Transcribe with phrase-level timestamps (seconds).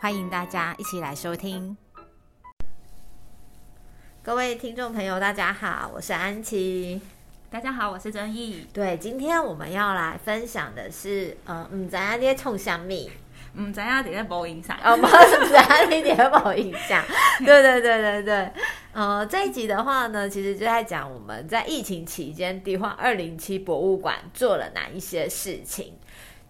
[0.00, 1.76] 欢迎大家一起来收听。
[4.22, 7.00] 各位听众朋友，大家好，我是安琪。
[7.50, 8.64] 大家好，我是曾毅。
[8.72, 13.10] 对，今天我们要来分享的是，呃，嗯，咱家这些冲香蜜，
[13.54, 17.02] 嗯，咱家爹在无影响，哦，不是咱家一点没影响。
[17.44, 18.52] 对对对对对，
[18.92, 25.98] 呃，这一集的话呢，其实就在讲我们在疫情期间，地方二零七博物馆做了哪一些事情。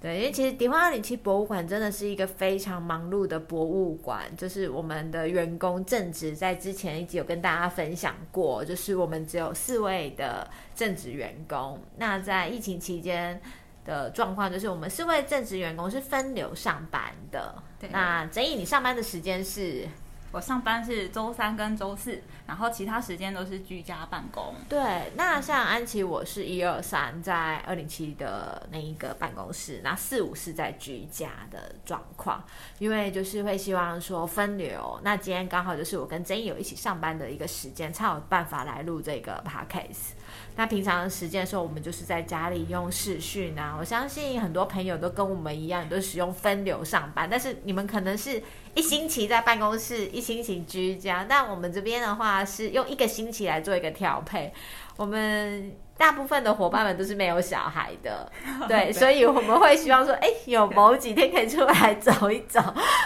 [0.00, 11.80] 对，因为其实迪化二零七博物馆真的是一个非常忙碌的博物馆，就是我们的员工正职在之前一集有跟大家分享过，就是我们只有四位的正职员工。
[11.96, 13.40] 那在疫情期间
[13.84, 17.54] 的状况，就是我们四位正职员工是分流上班的。
[17.90, 19.86] 那整毅你上班的时间是？
[20.30, 24.54] 我上班是周三跟周四，然后其他时间都是居家办公。
[24.68, 32.44] 对，那像安琪，我是一二三在二零七的那一个办公室，那四五是在居家的状况，
[32.78, 35.00] 因为就是会希望说分流。
[35.02, 40.17] 那今天刚好就是我跟曾友一起上班的一个时间，才有办法来录这个 podcast。
[40.58, 43.76] 那平常时间的时候，我们就是在家里用视讯啊。
[43.78, 47.28] 我相信很多朋友都跟我们一样，都使用分流上班。
[47.30, 48.42] 但是你们可能是
[48.74, 51.24] 一星期在办公室，一星期居家。
[51.28, 54.52] 但我们这边的话是用一个星期来做一个调配。
[54.96, 55.76] 我们。
[55.98, 58.30] 大部分的伙伴们都是没有小孩的，
[58.68, 62.60] 对，所以我们会希望说，哎，有某几天可以出来走一走，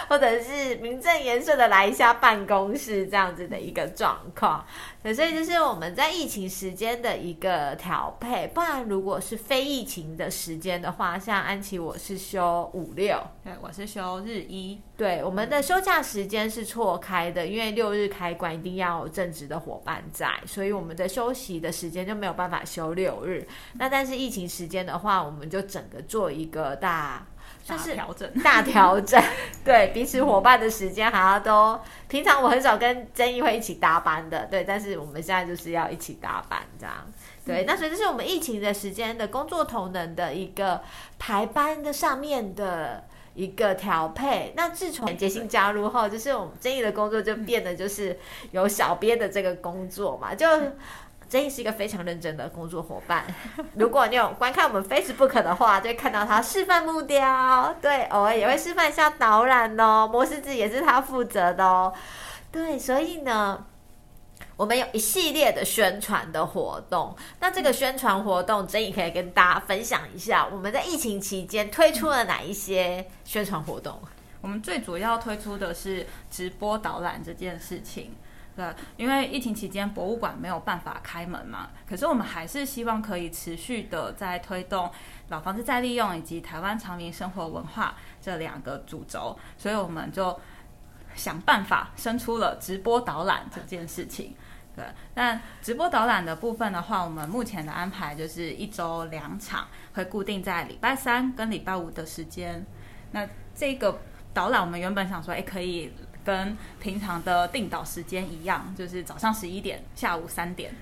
[0.07, 4.63] 或者是名正言顺的来一下办公室这样子的一个状况。
[5.01, 8.47] 对，所以这是我们在疫情时间的一个调配。
[8.47, 14.79] 不然如果是非疫情的时间的话，像安琪我是休五六，对，我是休日一。
[14.95, 23.47] 对，我们的休假时间是错开的，因为六日开馆一定要有正职的伙伴在，所以我们的休息的时间就没有办法休六日。
[23.79, 27.25] 那但是疫情时间的话，我们就整个做一个大，
[27.63, 29.21] 算是调整，大调整。
[29.63, 36.93] 对，彼此伙伴的时间好像都，平常我很少跟曾毅会一起搭班的，对，但是我们现在就是要一起搭班这样。
[37.45, 40.81] 对，那所以这是我们疫情的时间的工作同仁的一个
[41.17, 43.05] 排班的上面的。
[43.35, 44.53] 一个调配。
[44.55, 48.15] 那自从杰心加入后，就是我们曾毅的工作就变得就是
[48.51, 50.35] 有小编的这个工作嘛。
[50.35, 50.47] 就
[51.29, 53.25] 争议是一个非常认真的工作伙伴。
[53.75, 60.07] 如果你有观看我们 Facebook 的话，就会看到他示范木雕，对，偶尔也会示范一下导览哦。
[60.11, 61.93] 模式字也是他负责的哦。
[62.51, 63.65] 对，所以呢。
[64.55, 73.99] 我们有一系列的宣传的活动，那这个宣传活动，真也可以跟大家分享一下，我们在疫情期间推出了哪一些宣传活动？
[74.41, 78.13] 我们最主要推出的是直播导览这件事情，
[78.55, 78.65] 对，
[78.97, 84.91] 因为疫情期间博物馆没有办法开门嘛，可是我们还是希望可以持续的在推动
[85.29, 90.39] 老房子再利用以及台湾长民生活文化这两个主轴，所以我们就
[91.15, 94.35] 想办法生出了直播导览这件事情。
[94.75, 94.83] 对，
[95.13, 102.65] 但直播导览的部分的话，我们目前的安排就是一周两场，会固定在礼拜三跟礼拜五的时间。
[103.11, 103.99] 那这个
[104.33, 105.93] 导览，我们原本想说，哎，可以
[106.23, 110.73] 跟平常的定导时间一样，就是早上十一点，下午三点。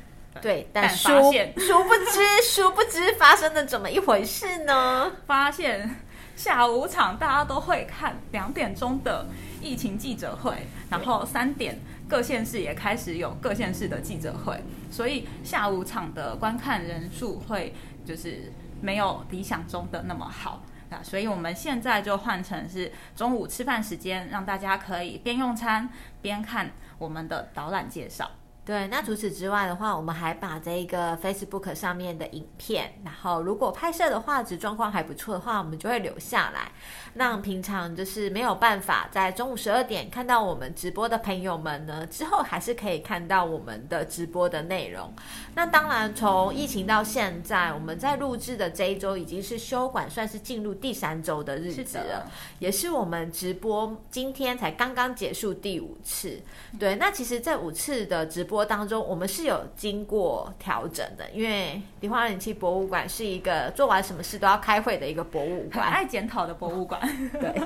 [0.41, 5.11] 对，但发现殊不知， 殊不知发生了怎么一回事呢？
[5.27, 5.97] 发现
[6.35, 9.27] 下午场大家都会看两点钟的
[9.61, 11.79] 疫情记者会，然后三点。
[12.07, 17.73] 各县市也开始有各县市的记者会，所以下午场的观看人数会
[18.05, 18.51] 就是
[18.81, 20.61] 没有理想中的那么好。
[20.91, 25.89] 那所以我们现在就换成是中午吃饭时间，让大家可以边用餐
[26.21, 28.29] 边看我们的导览介绍。
[28.63, 36.71] 对，那除此之外的话，我们还把这一个 Facebook 上面的影片，然后如果拍摄的画质状况还不错的话，我们就会留下来，
[37.15, 45.11] 让平常就是没有办法在中午十二点看到我们直播的朋友们呢，之后还是可以看到我们的直播的内容。
[45.55, 52.29] 那当然，从疫情到现在，我们在录制的这一周已经是休馆，算是进入第三周的日子了，
[52.59, 56.39] 也是我们直播今天才刚刚结束第五次。
[56.79, 66.99] 对，那其实这五次的直播当中，我们是有经过调整的，因为梨花人气博物馆是一个做完什么事都要开会的一个博物很馆，爱检讨的博物馆。
[67.31, 67.61] 对，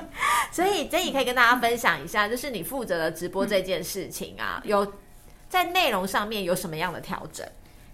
[0.52, 4.94] 所以珍怡可以跟大家分享一下，就是你负责的直播这件事情啊，有
[5.48, 7.44] 在内容上面有什么样的调整？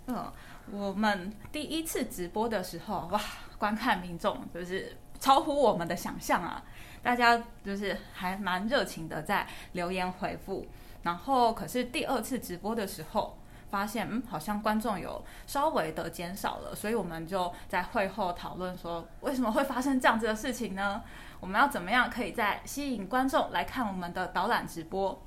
[0.06, 0.30] 嗯，
[0.70, 3.20] 我们第一次直播的时候，哇，
[3.56, 6.62] 观看民众就是超乎我们的想象啊！
[7.02, 10.64] 大家就是还蛮热情的在留言回复，
[11.02, 13.38] 然后可是第二次直播的时候。
[13.72, 21.02] 发现嗯，好像观众有稍微的减少了，所以我们就在会后讨论说，为什么会发生这样子的事情呢？
[21.40, 25.22] 我们要怎么样可以再吸引观众来看我们的导览直播？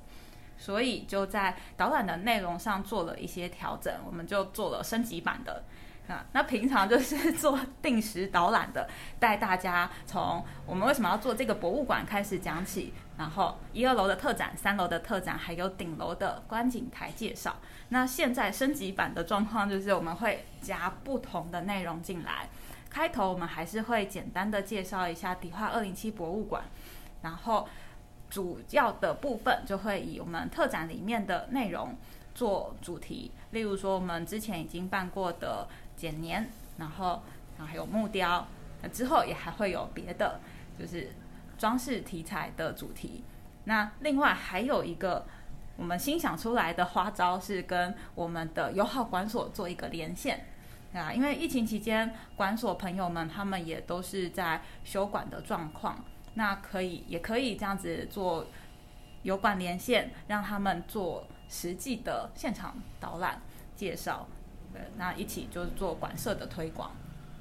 [0.56, 5.64] 所以就在导览的内容上做了一些调整，我们就做了升级版的。
[6.06, 8.88] 啊，那平常就是做定时导览的，
[9.18, 17.56] 带大家从我们为什么要做这个博物馆开始讲起，然后一二楼的特展、三楼的特展，还有顶楼的观景台介绍。
[17.88, 22.48] 那现在升级版的状况就是我们会加不同的内容进来，
[22.90, 26.64] 开头我们还是会简单的介绍一下迪化二零七博物馆，
[27.22, 27.68] 然后
[28.28, 31.96] 主要的部分就会以我们特展里面的内容
[32.34, 35.66] 做主题，例如说我们之前已经办过的。
[35.96, 36.46] 剪年，
[36.76, 37.22] 然后，
[37.56, 38.46] 然后还有木雕，
[38.82, 40.38] 那之后也还会有别的，
[40.78, 41.10] 就是
[41.58, 43.24] 装饰题材的主题。
[43.64, 45.26] 那另外还有一个
[45.76, 50.46] 我们新想出来的花招是跟我们的友好馆所做一个连线
[50.94, 56.04] 啊，因为疫情期间馆所朋友们他们也都是在修馆的状况，
[56.34, 58.46] 那可以也可以这样子做
[59.22, 63.42] 有馆连线，让他们做实际的现场导览
[63.74, 64.26] 介绍。
[64.72, 66.92] 对那一起就是做馆舍的推广。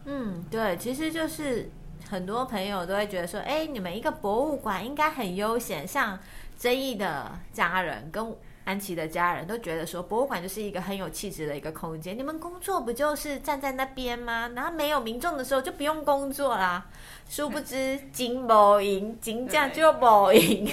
[0.06, 1.69] 嗯，对，其实就是
[2.10, 5.88] 很多朋友都会觉得说，哎，你们一个博物馆应该很悠闲。
[5.88, 6.18] 像
[6.57, 12.18] 争议的家人跟安琪的家人都觉得说，博物馆就是一个很有气质的一个空间。
[12.18, 14.50] 你们工作不就是站在那边吗？
[14.56, 16.86] 然后没有民众的时候就不用工作啦。
[17.30, 20.68] 殊不知金不赢，金价就不赢。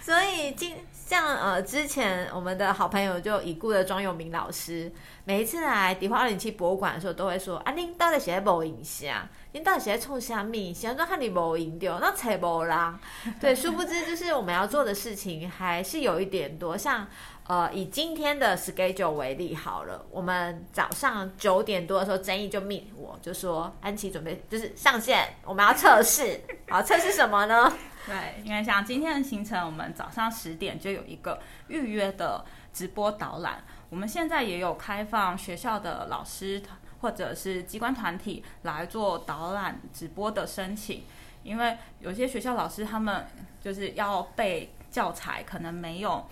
[0.00, 4.92] 所以今像呃之前我们的好朋友就已故的庄永明老师。
[5.24, 9.28] 每一次来迪化二零七博物馆的时候，都会说：“啊，您到底是在无影下？
[9.52, 10.74] 您到底是在冲虾米？
[10.74, 12.98] 想说看你无赢掉，那才无啦。
[13.40, 16.76] ”对，殊不知就是我们要做的事情还是有一点多。
[16.76, 17.06] 像
[17.44, 26.38] 呃，以今天的 schedule 为例好了，我们早上九点多的时候，曾毅就命我就说：“安琪准备就是上线，我们要测试。
[26.68, 27.72] 好，测试什么呢？
[28.04, 32.44] 对，因为像今天的行程，我们早上十点就有一个预约的
[32.74, 36.62] 直播导览。”我们现在也有开放学校的老师
[37.00, 41.04] 或者是机关团体来做导览直播的申请，
[41.42, 43.26] 因为有些学校老师他们
[43.60, 46.26] 就是要背教材，可能没有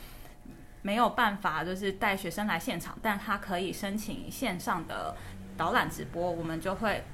[0.82, 5.16] 没有办法就是带学生来现场，但他可以申请线上的
[5.56, 7.04] 导览直播，我们就会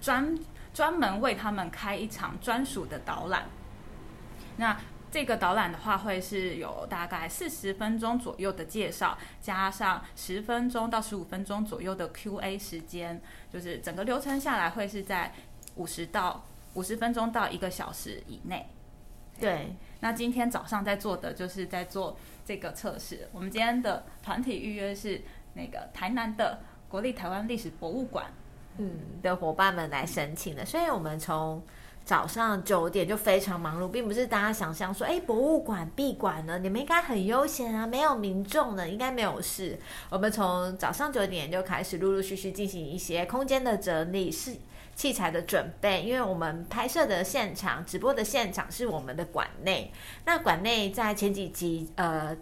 [0.00, 0.38] 专
[0.72, 3.46] 专门为他们开一场专属的导览。
[4.56, 4.76] 那
[5.10, 13.20] 这个导览的话，会是有大概四十分钟左右的介绍，加上十分钟到十五分钟左右的 Q&A 时间，
[13.50, 15.32] 就是整个流程下来会是在
[15.76, 16.44] 五十到
[16.74, 18.68] 五十分钟到一个小时以内。
[19.40, 23.28] 对，那今天早上在做的就是在做这个测试。
[23.32, 25.22] 我们今天的团体预约是
[25.54, 28.26] 那个台南的国立台湾历史博物馆，
[28.76, 31.62] 嗯的伙伴们来申请的，所以我们从。
[32.08, 39.78] 早上九点就非常忙碌，并不是大家想象说，哎，博物馆闭馆了，你们应该很悠闲啊，没有民众的，应该没有事。
[40.08, 44.56] 我们从早上九点就开始陆陆续续进行一些空间的整理，是
[44.94, 49.92] 器材的准备，因为我们拍摄的现场、直播的现场是我们的馆内。
[50.24, 52.34] 那馆内在前几集，呃。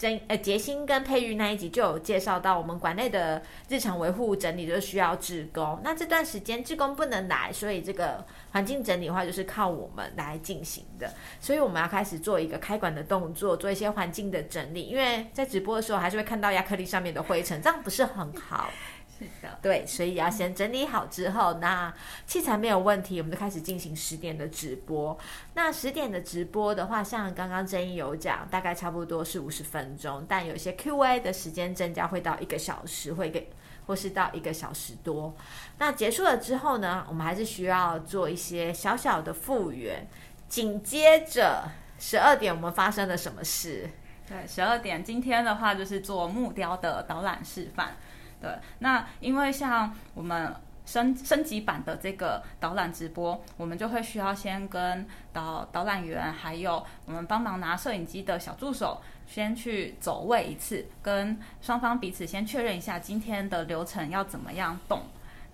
[0.00, 5.78] 真呃，杰星跟佩玉那一集就有介绍到，我们馆内的日常维护整理就需要志工。
[5.84, 11.12] 那这段时间志工不能来，所以这个环境整理的话就是靠我们来进行的。
[11.38, 14.84] 所以我们要开始做一个开馆的动作，做一些环境的整理。
[14.84, 18.70] 因为在直播的时候还是会看到亚克力上面的灰尘，这样不是很好。
[19.20, 21.92] 是的，对，所以要先整理好之后，那
[22.26, 25.16] 器材没有问题，我们就开始进行十点的直播。
[25.52, 33.50] 那十点的直播的话，像刚刚争议有讲，大概差不多是五十分钟，但有些 Q&A 的时间增加会到一个小时，会给
[33.86, 35.36] 或是到一个小时多。
[35.76, 40.08] 那结束了之后呢，我们还是需要做一些小小的复原。
[40.48, 43.88] 紧接着十二点，我们发生了什么事？
[44.26, 47.96] 对，十二点今天的话就是做木雕的导览示范。
[48.40, 50.54] 对，那因为像我们
[50.86, 65.02] 升升级版的这个导览直播，我们就会需要先跟导导览员，还有我们帮忙拿摄影机的小助手，先去走位一次，跟双方彼此先确认一下今天的流程要怎么样动，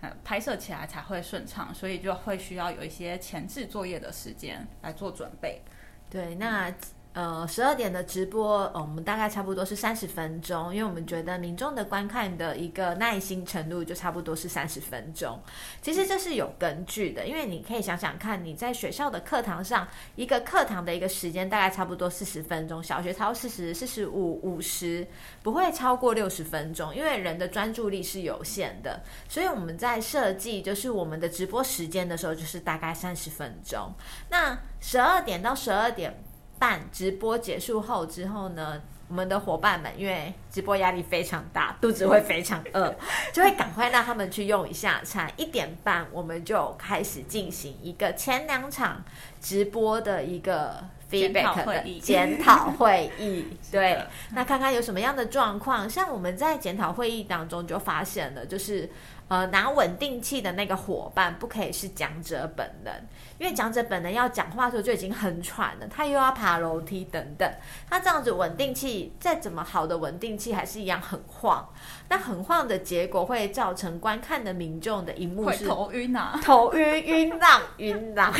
[0.00, 5.60] 呃，拍摄起来才会顺畅，所以就会需要有一些前置作业的时间来做准备。
[6.08, 6.72] 对，那。
[7.16, 15.40] 呃，十二点的直播，我们大概差不多是三十分钟，因为我们觉得民众的观看的一个耐心程度就差不多是三十分钟。
[15.80, 25.06] 其实这是有根据的，因为你可以想想看，你在学校的课堂上，一个课堂的一个时间大概差不多四十分钟，小学超四十、四十五、五十，
[25.42, 33.90] 不会超过六十分钟，因为人的专注力是有限的，所以我们在设计就是我们的直播时间的时候，就是大概三十分钟。
[34.28, 36.14] 那十二点到十二点。
[36.58, 42.94] 半直播结束后之后呢，我们的伙伴们因为直播压力非常大，肚子会非常饿，
[43.32, 45.30] 就会赶快让他们去用一下餐。
[45.36, 49.04] 一点半我们就开始进行一个前两场
[49.40, 53.46] 直播的一个 feedback 的检讨会议。
[53.70, 55.88] 对，那看看有什么样的状况。
[55.88, 58.90] 像我们在检讨会议当中就发现了，就是
[59.28, 63.06] 呃拿稳定器的那个伙伴不可以是讲者本人。
[63.38, 67.46] 因为讲者本人要讲话的时候就已经很喘了，他又要爬楼梯等等，
[67.90, 71.68] 他这样子稳定器再怎么好的稳定器还是一样很晃。
[72.08, 78.32] 那很晃的结果会造成观看的民众的荧幕是头晕啊，头晕晕浪晕浪。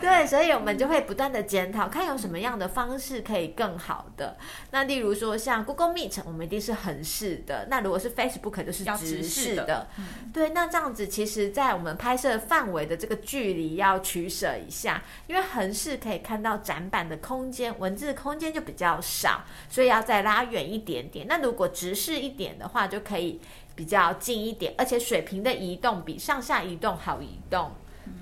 [0.00, 4.36] 对，所以我们就会不断的检讨，看有什么样的方式可以更好的。
[4.72, 9.86] 那例如说像 Google Meet，我们一定是横式的；那如果是 Facebook，就是直视的。
[10.32, 21.26] 对，那这样子其实，在我们拍摄范围的这个距离要取舍一下，因为横式可以看到展板的空间，文字的空间就比较少，所以要再拉远一点点。
[21.28, 23.40] 那如果直视一点的话就可以
[23.74, 27.72] 比较近一点，而且水平的移动比上下移动好移动。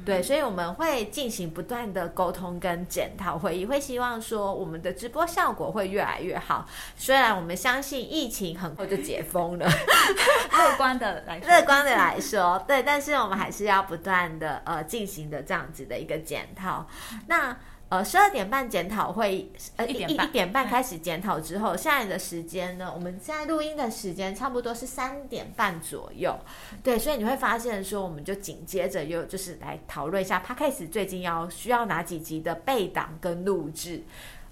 [0.04, 6.66] 对，所以我们会进行不断的沟通跟检讨会议，会希望说我们的直播效果会越来越好。
[6.97, 9.66] 虽然我们相信疫情很快就解封了，
[10.52, 16.87] 乐观的来乐观的来说，对，但是我们还是要不断的呃进行的这样子的一个检讨。
[17.26, 17.57] 那。
[17.90, 22.92] 呃，十二点半检讨会，呃一一点半开始检讨之后，现在的时间呢？
[22.95, 26.38] 我们现在录音的时间差不多是三点半左右，
[26.83, 34.02] 对，所以你会发现说，我们就紧接着又就是来讨论一下 p a c k a g e 最近要需要哪几集的备档跟录制。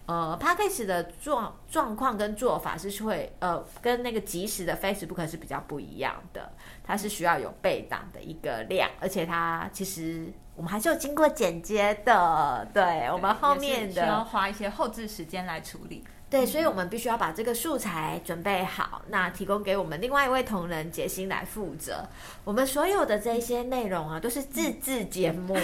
[0.07, 6.51] 呃 p a c k a g e 的状状况跟做法是会，呃，跟那个即时的 Facebook 是比较不一样的，
[6.83, 10.33] 它是需要有备档的一个量，而且它其实。
[10.57, 16.03] 我们还是有经过剪接的，对我们后面的需要花一些后置时间来处理。
[16.29, 22.09] 对，所以我们必须要把这个素材准备好，那提供给我们另外一位同仁杰心来负责。
[22.43, 25.55] 我们所有的这些内容啊，都是自制节目。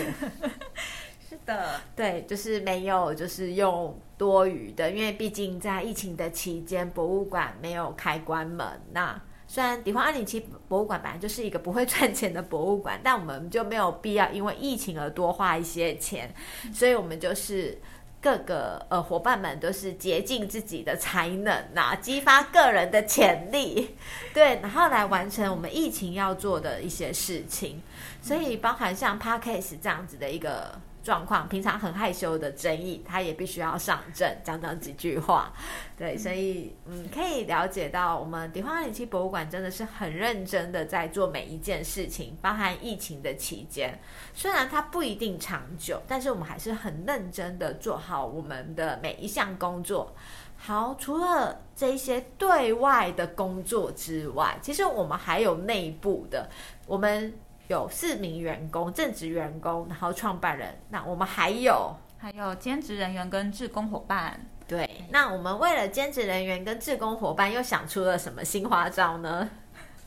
[1.28, 9.20] 是的，对，就是没有就是用多余的，因为毕竟在疫情的期间，博物馆没有开关门，那。
[9.52, 16.34] 虽然迪化二零七博物馆本来就是一个不会赚钱的博物馆， 但我们就没有必要因为疫情而多花一些钱，
[16.72, 17.78] 所以我们就是
[18.22, 23.94] 各个呃伙伴们都是竭尽自己的才能呐，激发个人的潜力，
[24.32, 27.82] 对，然后来完成我们疫情要做的一些事情，
[28.22, 30.80] 所以包含像 Parkcase 这样子的一个。
[31.02, 35.52] 状况平常很害羞的争议，他也必须要上阵讲讲几句话，
[35.96, 43.98] 对，所以嗯，可以了解到我们迪化二零七博物馆真的是很认真的在做每一件事情，包含疫情的期间，
[44.32, 50.14] 虽然它不一定长久，但是我们还是很认真的做好我们的每一项工作。
[50.56, 56.48] 好，除了这些对外的工作之外，其实我们还有内部的，
[56.86, 57.34] 我们。
[57.68, 60.78] 有四名员工，正职员工，然后创办人。
[60.90, 64.40] 那我们还有还有兼职人员跟志工伙伴。
[64.68, 69.48] 对，那我们为了兼职人员跟志工伙伴，又想出了什么新花招呢？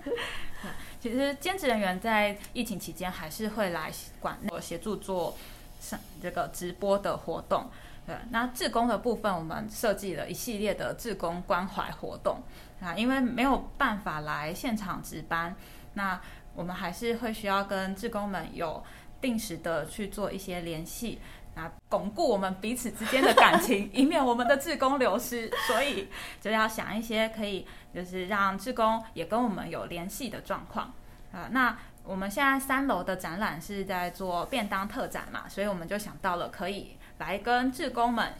[0.99, 5.35] 其实兼职人员在疫情期间还是会来管协助做
[5.79, 7.69] 上这个直播的活动。
[8.07, 12.41] 对，那志工的部分，我们设计了一系列的志工关怀活动
[12.81, 15.55] 啊，因为没有办法来现场值班，
[15.93, 16.19] 那。
[16.55, 18.83] 我们还是会需要跟志工们有
[19.21, 21.19] 定时的去做一些联系，
[21.55, 25.51] 啊，巩固我们彼此之间的感情，以免我们的志工流失。
[25.67, 26.07] 所以
[26.39, 30.93] 就要想一些可以，就是让志工也跟我们有联系的状况
[31.31, 31.47] 啊。
[31.51, 38.33] 那我们现在三楼的展览是在做便当特展嘛，所以我们就想到了可以来跟志工们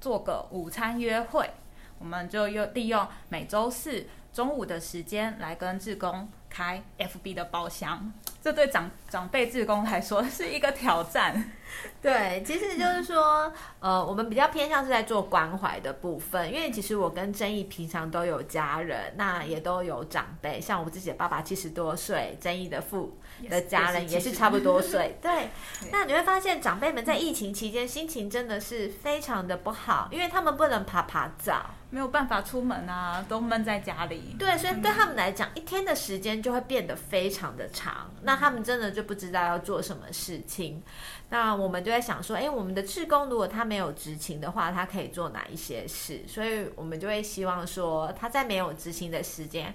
[0.00, 1.50] 做个午餐约会。
[1.98, 6.28] 我们就又利用每周四中午的时间来跟志工。
[6.52, 11.52] 开 FB 的包厢，这对长长辈志工来说是一个挑战。
[12.02, 23.16] 对，其实就是说，呃，我们比较偏向是在做关怀的部分，因为其实我跟曾毅平常都有家人，那也都有长辈，像我自己的爸爸七十多岁，曾毅的父
[23.48, 25.16] 的家人也是差不多岁。
[25.22, 25.50] 对，
[25.92, 31.64] 那你会发现长辈们在疫情期间心情真的是非常的不好，因为他们不能爬爬灶。
[31.90, 34.36] 没有办法出门啊，都闷在家里。
[34.38, 38.10] 对，所以对他们来讲，一天的时间就会变得非常的长。
[38.22, 40.82] 那他们真的就不知道要做什么事情。
[41.30, 46.22] 那我们就在想说，哎，我们的志工如果他没有执勤的话，他可以做哪一些事？
[46.26, 49.74] 所以我们就会希望说，他在没有执勤的时间。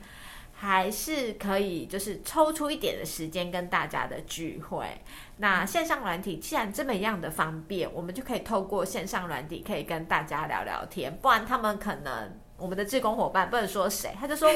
[0.58, 5.02] 还是可以，就是抽出一点的时间跟大家的聚会。
[5.38, 11.14] 那线上软体既然这么样的方便，我们就可以透过线上软体可以跟大家聊聊天。
[11.22, 14.50] 不然他们可能我们的志工伙伴不能说谁，他就说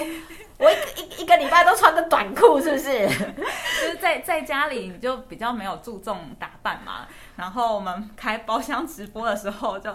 [0.57, 3.05] 我一一一个礼拜都穿着短裤，是不是？
[3.05, 7.05] 就是在在家里你就比较没有注重打扮嘛。
[7.35, 9.93] 然后我们开包厢直播的时候，就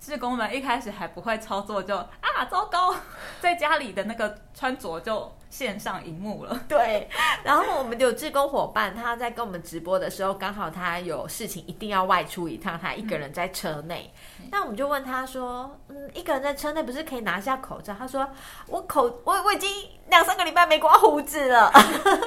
[0.00, 2.92] 志工们一开始还不会操作，就啊糟糕，
[3.40, 5.32] 在家里的那个穿着就。
[5.54, 7.08] 线上荧幕了， 对。
[7.44, 14.12] 然后我们有志工伙伴，他在跟我们直播的时候，刚好他有事情一定要外出一趟，他一个人在车内。
[14.50, 18.28] 那我们就问他说：“嗯，一个人在车内不是可以拿下口罩？”他说
[18.66, 19.70] ：“我口我我已经
[20.08, 21.70] 两三个礼拜没刮胡子了。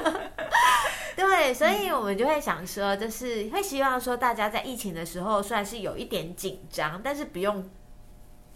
[1.17, 7.69] ”对，所以我们就会想说，就是会希望说，大家在疫情的时候，虽然是有一点紧张，但是不用。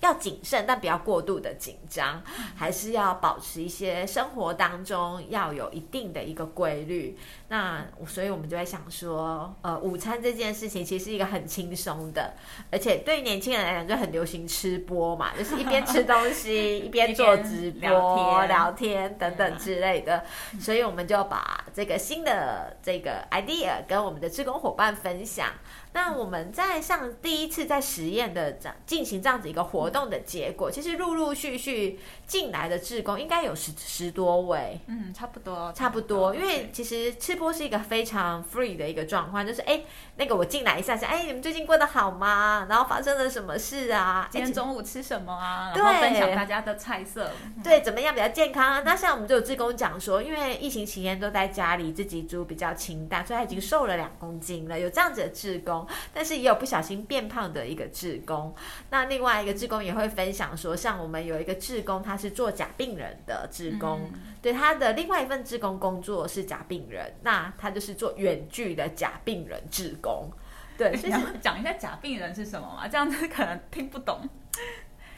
[0.01, 2.21] 要谨慎，但不要过度的紧张，
[2.55, 7.17] 还是要保持一些生活当中要有一定的一个规律。
[7.47, 12.33] 那所以，我们就在想说，呃，午餐这件事情其实是一个很轻松的，
[12.71, 20.23] 而且对于年轻人来讲就很流行吃播嘛，就是一边吃东西 一边做直播、聊天等等之类的。
[20.59, 25.47] 所以，我们就把这个新的这个 idea 跟我们的志工伙伴分享。
[25.93, 36.33] 那我们在上第一次在实验的这样进行这样子一个活动的结果，其实陆陆续续进来的志工应该有十十多位，嗯，差不多，差不多。
[36.33, 39.81] 因为其实吃播是一个非常 free 的一个状况，就是哎，
[40.15, 42.67] 那个我进来一下下，哎，你们最近过得好吗？
[42.69, 44.29] 然后发生了什么事啊？
[44.31, 45.73] 今天中午吃什么啊？
[45.75, 47.29] 然后分享大家的菜色，
[47.61, 48.81] 对，怎么样比较健康？
[48.85, 54.79] 那像我们就有志工讲说，因为疫情期间都在家里自己煮比较清淡，所以他已经瘦了两公斤了。
[54.79, 55.80] 有这样子的志工。
[56.13, 58.53] 但是也有不小心变胖的一个志工，
[58.89, 70.29] 那另外一个志工也会分享说，像我们有一个志工，他是做假病人的志工，对他的另外一份志工工作是假病人，那他就是做远距的假病人志工。
[70.77, 72.87] 对，所以 讲一下假病人是什么嘛？
[72.87, 74.27] 这样子可能听不懂。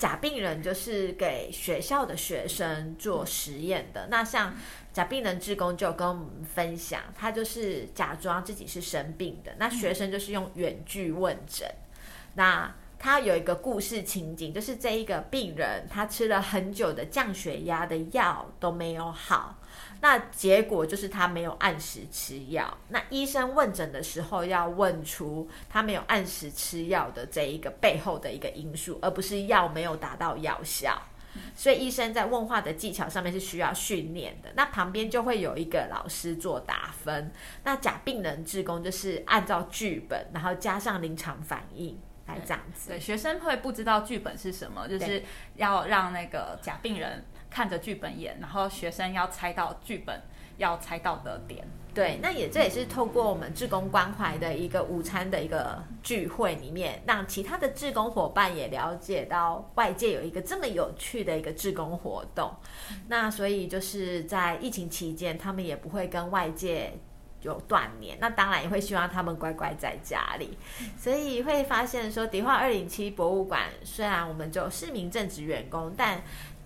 [0.03, 4.09] 假病人就是给学校的学生做实验的。
[4.11, 4.53] 那像
[4.91, 9.53] 假病人志工就跟我们分享，他就是假装自己是生病的。
[9.57, 11.65] 那学生就是用远距问诊。
[12.33, 19.57] 那他有一个故事情景，就是这一个病人他吃了很久的降血压的药都没有好。
[20.03, 22.77] 那结果就是他没有按时吃药。
[22.89, 31.01] 那医生问诊的时候要问出他没有按时吃药的这一个背后的一个因素，而不是药没有达到药效。
[31.55, 34.51] 所以医生在问话的技巧上面是需要训练的。
[34.57, 37.31] 那旁边就会有一个老师做打分。
[37.63, 42.89] 那假病人志工就是按照剧本，然后加上临场反应来这样子。
[42.89, 45.23] 对，学生会不知道剧本是什么，就是
[45.55, 47.23] 要让那个假病人。
[47.53, 50.19] 看着剧本演，然后学生要猜到剧本
[50.57, 51.63] 要猜到的点。
[51.93, 62.51] 对，那也这也是透过我们志工关怀的一个午餐的一个聚会里面，让其他的志工伙伴也了解到外界有一个这么有趣的一个志工活动。
[63.09, 66.97] 那所以就是在疫情期间，他们也不会跟外界
[67.43, 68.17] 有断联。
[68.19, 70.57] 那当然也会希望他们乖乖在家里。
[70.97, 76.23] 所以会发现说，迪化二零七博物馆虽然我们就市民正职员工，但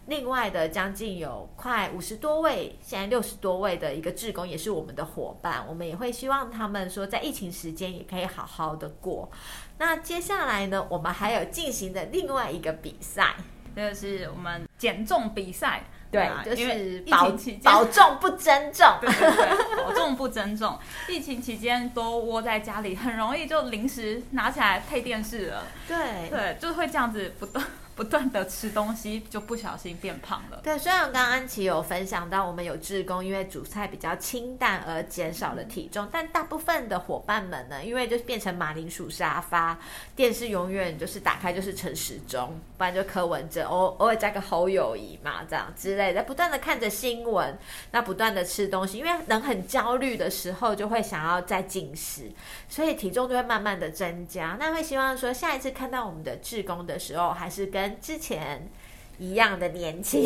[0.08, 9.30] 另外的将近有快五十多位，现在六十多位的一个志工也是我们的伙伴，我们也会希望他们说在疫情时间也可以好好的过。
[9.78, 13.36] 那接下来呢，我们还有进行的另外一个比赛，
[13.76, 17.30] 这就是我们减重比赛，对，就是保
[17.64, 20.80] 保重不增重，对对对，保重不增重。
[21.10, 27.64] 疫情期间都窝在家里，很容易就临时拿起来配电视了，对对，就会这样子不断。
[27.98, 30.62] 不断的吃东西，就不小心变胖了。
[30.64, 39.80] 对，虽然刚刚安琪有分享到，我们有志工因为煮菜比较清淡而减少了体重，但大部分的伙伴们呢，因为就变成马铃薯沙发，
[40.16, 47.58] 电视永远就是打开就是陈时中，不然就柯文哲，偶偶尔加个侯友谊嘛，这样之类的，不断的看着新闻，
[47.90, 52.32] 那不断的吃东西，因为人很焦虑的时候，就会想要再进食，
[52.70, 54.56] 所以体重就会慢慢的增加。
[54.60, 58.70] 那会希望说，下一次看到我们的志工的时候，还是跟之前
[59.18, 60.24] 一样的年轻，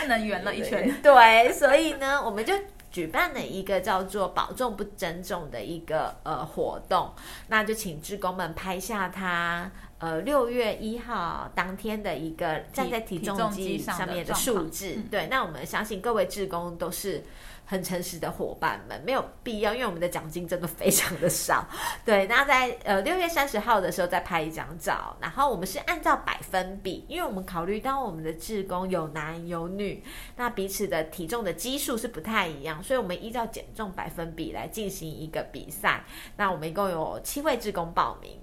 [0.00, 0.94] 不能圆了一圈。
[1.02, 2.54] 对，所以呢，我们就
[2.90, 7.12] 举办了一个叫做“保重不增重”的一个呃活动，
[7.48, 14.96] 那就请志工们拍下他呃六月一号当天的一个站在体重机上面的数字。
[15.10, 17.24] 对，那我们相信各位志工都是。
[17.70, 21.68] 很诚实的伙伴们，没有必要，因为我们的奖金真的非常的少。
[22.02, 30.02] 对，那在呃六月三十号的时候再拍一张照，然后我们是按照百分比，因为我们考虑到我们的志工有男有女，
[30.36, 36.02] 那彼此的体重的基数是不太一样，所以我们依照减重百分比来进行一个比赛。
[36.38, 38.40] 那我们一共有七位志工报名。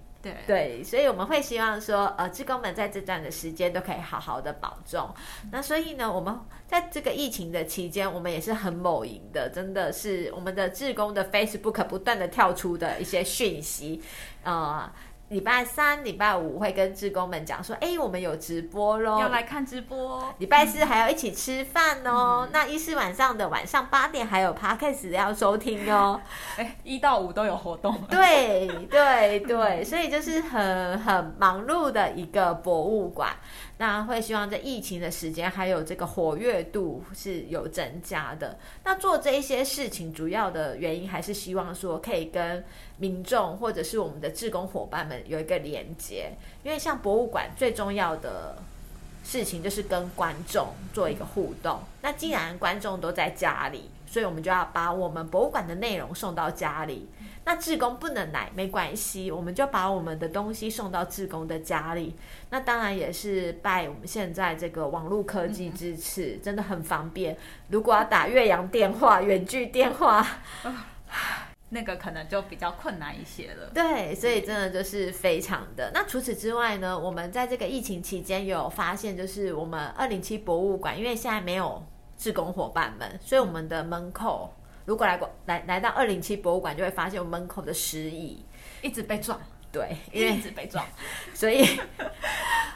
[0.47, 5.13] 对，所以我们会希望说，呃，职工们在这段的时间都可以好好的保重。
[5.51, 14.01] 那所以呢，我们在这个疫情的期间，我们也是很某营的，真的是我们的志工的 Facebook 不断的跳出的一些讯息，
[14.43, 14.91] 呃。
[15.29, 20.23] 礼拜三、礼拜五会跟志工们讲说：“哎，我们有直播喽，要来看直播。
[20.37, 22.47] 礼拜四还要一起吃饭哦。
[22.53, 26.21] 那一是晚上的晚上八点还有 podcast 要收听哦。
[26.57, 27.99] 哎，一到五都有活动。
[28.07, 33.31] 对对对，所以就是很很忙碌的一个博物馆。
[33.77, 38.57] 那会希望在疫情的时间还有这个活跃度是有增加的。
[38.83, 42.63] 那做这一些事情，主要的原因还是希望说可以跟
[42.97, 46.31] 民众或者是我们的志工伙伴们有一个连接。
[46.63, 48.57] 因为像博物馆最重要的
[49.25, 51.81] 事情就是跟观众做一个互动。
[52.01, 57.09] 那既然观众都在家里，所以我们就要把我们博物馆的内容送到家里。
[57.43, 62.15] 那志工不能来没关系，我们就把我们的东西送到志工的家里。
[62.49, 67.37] 那当然也是拜我们现在这个网络科技支持，真的很方便。
[67.69, 70.25] 如果要打岳阳电话、远距电话，
[71.75, 73.69] 那个可能就比较困难一些了。
[73.73, 75.91] 对，所以真的就是非常的。
[75.93, 81.85] 那除此之外呢，我们在这个疫情期间有发现，就是我们二零七博物馆，因为现在没有
[82.17, 84.51] 志工伙伴们，所以我们的门口。
[84.85, 88.45] 如果来过来来到二零七博物馆，就会发现我门口的石椅
[88.81, 89.39] 一直被撞，
[89.75, 90.85] 对，因为一直被撞，
[91.35, 91.67] 所以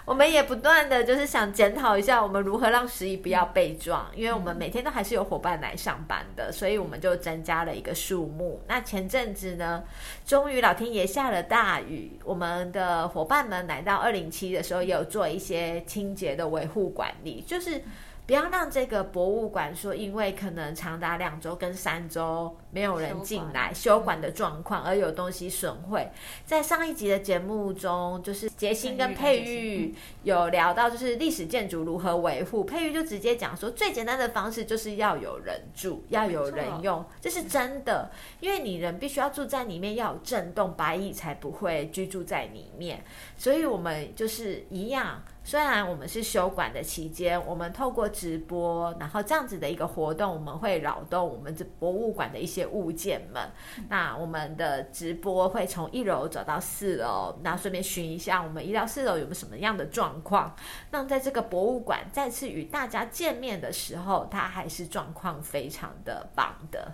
[0.03, 8.61] 我们也不断的就是想检讨一下，我们如何让十一不要被撞，因为我们每天都还是有伙伴来上班的，所以我们就增加了一个数目。
[8.67, 9.81] 那前阵子呢，
[10.25, 17.81] 终于老天爷下了大雨，我们的伙伴们来到二零七的时候，也有做一些清洁的维护管理，就是。
[18.29, 26.07] 不要让这个博物馆说，因为可能长达两周跟三周没有人进来修管的状况，而有东西损毁。
[26.45, 32.63] 在上一集的节目中，就是杰心跟佩玉有聊到，就是历史建筑如何维护。
[32.63, 38.11] 佩玉就直接讲说，最简单的方式就是要有人住，要有人用，这是真的。
[38.41, 43.03] 因为你人必须要住在里面，要有震动，白蚁才不会居住在里面。
[43.35, 45.23] 所以我们就是一样。
[45.49, 53.49] 虽然我们是休馆的期间，我们透过直播，然后这样子的一个活动，我们会扰动我们这博物馆的一些物件们。
[53.89, 60.55] 那我们的直播会从一楼走到四楼，那顺便寻一下我们一到四楼有没有什么样的状况。
[60.91, 66.91] 那在这个博物馆再次与大家见面的时候，它还是状况非常的棒的。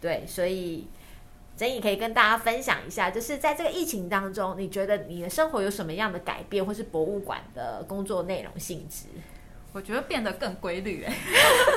[0.00, 0.88] 对，所以。
[1.56, 9.06] 真怡可以跟大家分享一下，就是在这个疫情当中，你觉得你的生活有什么样的改变，或是博物馆的工作内容性质？
[9.72, 11.12] 我觉得变得更规律哎，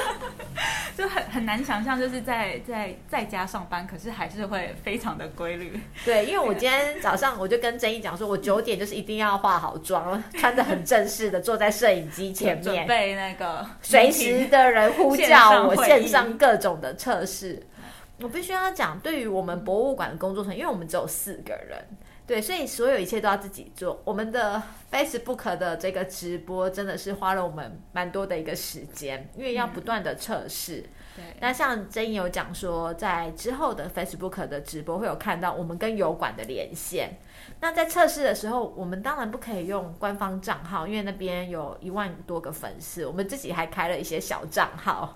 [0.96, 5.80] 就很很难想象，就是在在在家上班，可是还是会非常的规律。
[6.06, 17.64] 对，因为我今天早上我就跟曾毅讲说，我九点就是一定要化好妆，穿的很正式的，坐在摄影机前面，准备那个随时的人呼叫我，线上各种的测试。
[18.22, 21.78] 我必须要讲，对于我们博物馆的工作团，因为我们只有四个人，
[22.26, 24.02] 对，所以所有一切都要自己做。
[24.04, 30.84] 我们的 Facebook 的这个直播真的是花了我们蛮多的一个时间，因为要不断的测试。
[31.16, 37.20] 对，那像真有讲说，在之后的 Facebook 的直播会有看到我们跟油管的连线。
[37.60, 45.14] 那在测试的时候，我们当然不可以用官方账号，因为那边有一万多个粉丝，我们自己还开了一些小账号。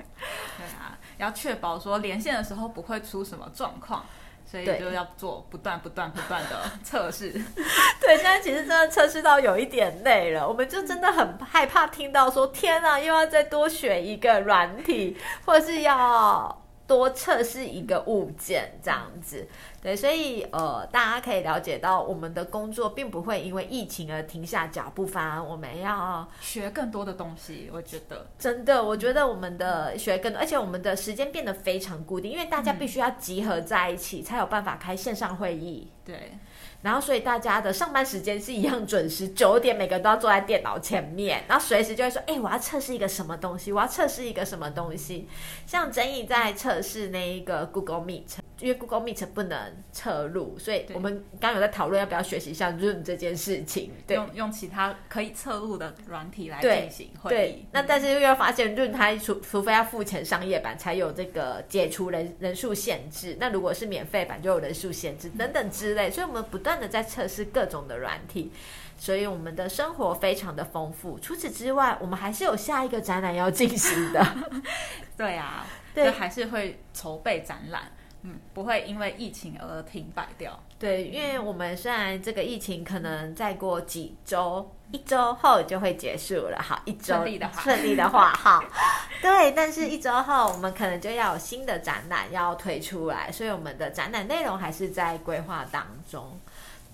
[0.57, 0.97] 对啊。
[1.21, 4.05] 要确保说连线的时候不会出什么状况。
[4.43, 7.31] 所以就要做不断、不断、不断的 测试。
[8.01, 16.60] 对，现在其实真的测试到有一点累了，我们就真的很害怕听到说天啊，又要再多选一个软体，或者是要
[16.91, 19.47] 多测试一个物件这样子。
[19.81, 35.89] 对，所以呃，大家可以了解到，我们的工作并不会因为疫情而停下脚步，反而我们要学更多的东西，我觉得真的，我觉得我们的学更多，而且我们的时间变得非常固定，因为大家必须要集合在一起，才有办法开线上会议。
[36.03, 36.37] 对。
[36.81, 45.27] 然后，所以大家的上班时间是一样准时， 九点每个人都要坐在电脑前面，然后随时就会说：“哎、我要测试一个什么东西，我要测试一个什么东西。”
[45.67, 53.91] 像曾毅在测试那一个 Google Meet，因为 Google Meet 不能侧录，所以我们刚刚有在讨论要不要学习一下 Zoom 这件事情。
[54.07, 57.65] 对，用用其他可以侧录的软体来对进行会对议，。
[57.71, 68.51] 那但是又要发现，润它除除非要付钱商业版才有这个解除人人数限制，那如果是免费版就有人数限制等等之类，所以我们不断的在测试各种的软体，
[68.97, 71.17] 所以我们的生活非常的丰富。
[71.19, 74.25] 除此之外，我们还是有下一个展览要进行的。
[75.17, 77.91] 对啊，对就还是会筹备展览，
[78.23, 80.59] 嗯，不会因为疫情而停摆掉。
[80.77, 88.63] 对，因为我们虽然这个疫情可能再过几周，一周后就会结束了，好，一周顺利的话顺利的话，好，
[89.21, 96.39] 对，但是一周后我们可能就要有新的展览要推出来，所以我们的展览内容还是在规划当中。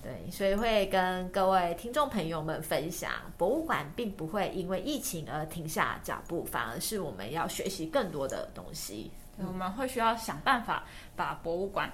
[0.02, 9.10] 对，所以会跟各位听众朋友们分享，博物馆并不会因为疫情而停下脚步，反而是我们要学习更多的东西。
[9.38, 10.82] 我们会需要想办法
[11.18, 11.92] 把博物馆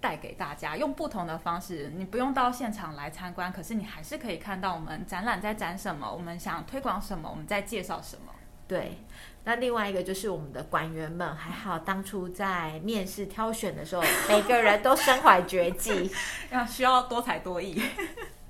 [0.00, 1.92] 带给大家，用不同的方式。
[1.94, 8.32] 你不用到现场来参观，可是你还是可以看到我们展览在展什么，我们想推广什么，我们在介绍什么。
[8.66, 8.98] 对，
[9.44, 16.10] 那另外一个就是我们的馆员们，还好当初在面试挑选的时候，每个人都身怀绝技，
[16.50, 17.80] 要需要多才多艺。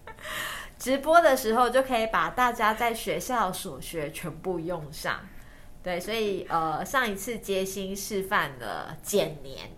[0.79, 5.21] 直播的时候就可以把大家在学校所学全部用上。
[5.83, 9.71] 对，所以呃，上一次接新示范了减年，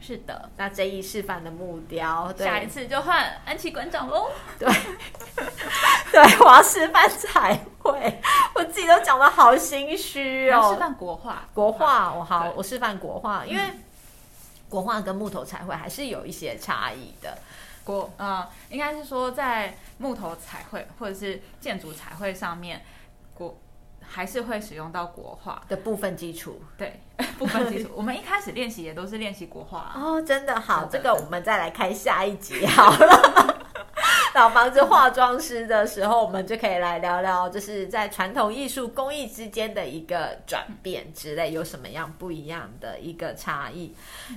[0.00, 2.46] 是的，那这一示范的木雕，对。
[2.46, 4.30] 下一次就换安琪馆长喽。
[4.58, 4.66] 对，
[6.10, 8.20] 对我要示范彩绘，
[8.54, 10.52] 我自己都讲的好心虚哦。
[10.52, 13.62] 要示范国画，国画，我好，我示范国画，因为
[14.68, 17.38] 国画跟木头彩绘还是有一些差异的。
[17.84, 22.99] 国呃，应该是说在木头彩绘或者是建筑彩绘上面，国
[24.12, 25.62] 还是会使用到国画。
[25.68, 27.00] 的部分基础对，
[27.38, 27.90] 部分基础。
[27.94, 33.56] 我们一开始练习也都是练习国画啊、哦，真的好，这个我们再来开下一集 好了。
[34.32, 43.94] 老房子化妆师的时候，我们就可以来聊聊，就是在传统艺术工艺之间的一个转变之类，有什么样不一样的一个差异。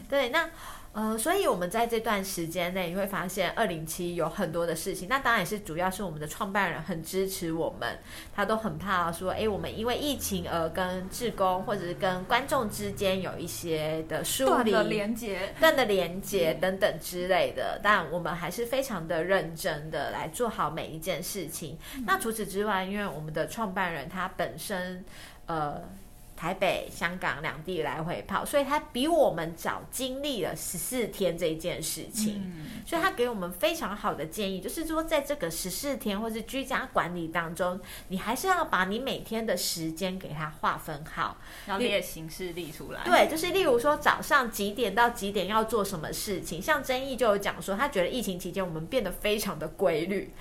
[0.10, 0.50] 对，那
[0.94, 5.08] 呃，所以我们在这段时间内，你会发现二零七有很多的事情。
[5.10, 7.98] 那当然也是主要是我们的创办人很支持我们，
[8.36, 15.54] 他都很怕说，哎，我们因为疫情而跟志工或者是跟观众之间有一些的疏离、断的连接。
[15.60, 21.76] 断的连接等等之类的，但我们还是非常的认真的来做好每一件事情。
[22.06, 25.04] 那除此之外，因为我们的创办人他本身
[25.48, 25.82] 呃
[26.44, 32.52] 台北、香港两地来回跑，所以他比我们早经历了十四天这一件事情。
[32.58, 37.80] 嗯，所以他给我们非常好的建议，就是说，在这个十四天或是居家管理当中，
[38.10, 41.38] 你还是要把你每天的时间给它划分好。
[41.66, 43.06] 要列行事历出来。
[43.06, 50.34] 对，就是例如说早上几点到几点要做什么事情，像曾毅就有讲说，他觉得疫情期间我们变得非常的规律。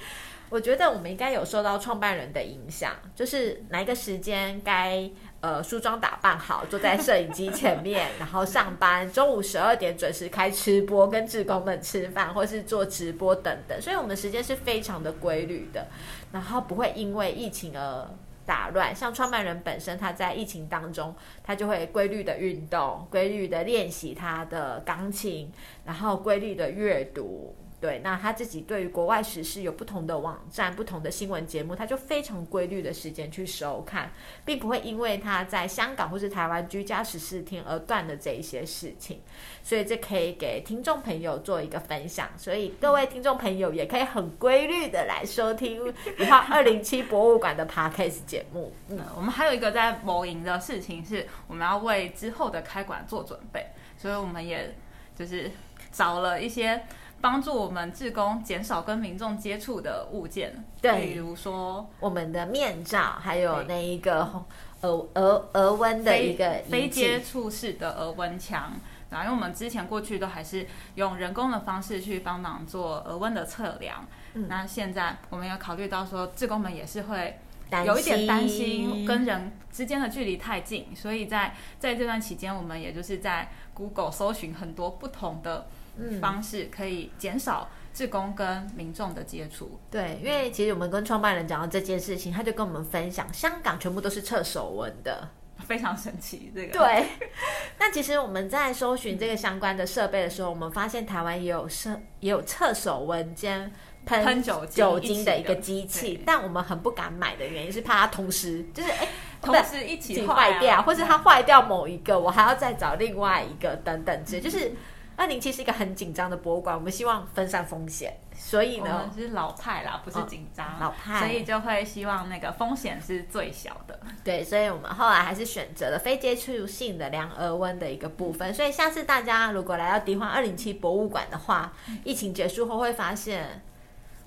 [0.51, 5.11] 我觉得我们应该有受到创办人的影响，就是哪一个时间该
[5.43, 15.87] 呃梳妆打扮好，坐在摄影机前面， 然后上班，中午十二点准时开吃播，跟志工们吃饭，或是做直播等等，所以我们时间是非常的规律的，
[16.33, 18.09] 然后不会因为疫情而
[18.47, 18.95] 打乱。
[18.95, 25.53] 像创办人本身，他在疫情当中，他就会规律的运动，规律的练习他的钢琴，
[25.85, 27.55] 然后规律的阅读。
[27.83, 34.13] 对，那他自己对于国外时事有不同的网站、不同的新闻节目，他就非常规律的时间去收看，
[34.45, 39.21] 并不会因为他在香港或是台湾居家十四天而断了这一些事情。
[39.65, 48.73] 所以这可以给听众朋友做一个分享，所以各位听众朋友也可以很规律的来收听一号二零七博物馆的 podcast 节目。
[48.91, 53.67] 嗯，我们还有一个在某营的事情是，我们要为之后的开馆做准备，
[53.99, 54.73] 所以我们也
[55.17, 55.51] 就是
[55.91, 56.81] 找了一些
[57.23, 61.07] 帮助我们志工减少跟民众接触的物件，对。
[61.07, 64.45] 比如说我们的面罩，还有那一个
[64.83, 68.73] 额额额温的一个非接触式的额温枪。
[69.09, 74.49] 然后，因为我们之前过去都还是用人工的方式去帮忙做额温的测量，嗯。
[74.49, 77.39] 那现在我们要考虑到说，志工们也是会
[77.87, 85.82] 有一点担心心跟人之间的距离太近，所以在在这段期间，我们也就是在 Google 搜寻很多不同的嗯
[86.21, 89.79] 方式，可以减少志工跟民众的接触。
[89.91, 95.29] 对，因为其实我们跟创办人讲到这件事情，他就跟我们分享，香港全部都是测手纹的。
[95.67, 97.07] 非常神奇，这个对，
[97.79, 103.71] 那其实我们在搜寻这个相关的设备的时候，我们发现台湾也有设也有测手温兼
[104.05, 109.09] 喷喷酒精酒精的一个机器，但我们很不敢买的原因是怕它同时就是哎。
[109.43, 114.73] 同时一起坏掉，或者它坏掉某一个，我还要再找另外一个等等之类，就是
[115.17, 123.99] 二零七是一个很紧张的博物馆，我们希望分散风险，所以我呢们，是老派啦，不是紧张、老派所以就会希望那个风险是最小的。
[124.25, 128.53] 对，所以我们后来还是选择了非接触性的量额温的一个部分。
[128.55, 131.73] 所以下次大家如果来到迪化二零七博物馆的话，
[132.05, 133.63] 疫情结束后会发现，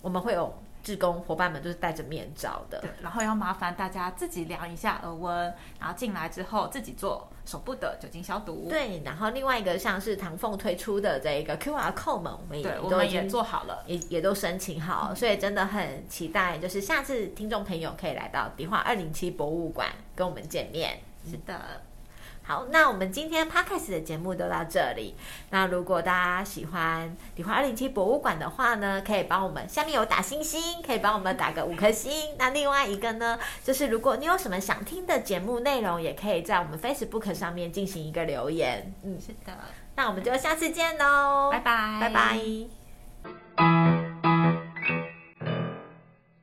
[0.01, 2.79] 我们会有志工伙伴们都是戴着面罩的。
[2.79, 8.67] 对，然后要麻烦大家自己量一下额温，然后进来之后自己做手部的酒精消毒。
[8.69, 13.83] 对，然后另外一个像是唐凤推出的这一个 QR code 们，我们也都已经们也做好了。
[13.87, 20.99] 也也都申请好，所以真的很期待，就是下次听众朋友可以来到迪化二零七博物馆跟我们见面。
[21.27, 21.81] 是的，
[22.47, 25.15] 好，那我们今天 podcast 的节目都到这里。
[25.49, 32.35] 那如果大家喜欢迪化二零七博物馆的话呢，可以帮我们下面有打星星，可以帮我们打个五颗星。
[32.37, 38.93] 那另外一个呢，就是如果你有什么想听的节目内容，也可以在我们 Facebook 上面进行一个留言。
[39.03, 39.51] 嗯，是的，
[39.95, 42.84] 那我们就下次见喽，拜拜，拜拜。